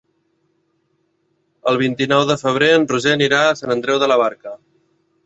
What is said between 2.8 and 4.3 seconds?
Roger anirà a Sant Andreu de la